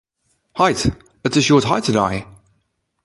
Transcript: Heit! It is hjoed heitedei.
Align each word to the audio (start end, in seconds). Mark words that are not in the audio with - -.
Heit! 0.61 0.83
It 1.25 1.35
is 1.37 1.45
hjoed 1.47 1.67
heitedei. 1.71 2.17